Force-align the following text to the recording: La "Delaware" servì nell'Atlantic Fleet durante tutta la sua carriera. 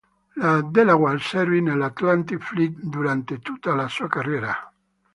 La 0.41 0.63
"Delaware" 0.63 1.19
servì 1.21 1.61
nell'Atlantic 1.61 2.41
Fleet 2.41 2.71
durante 2.81 3.37
tutta 3.37 3.75
la 3.75 3.87
sua 3.87 4.07
carriera. 4.07 4.73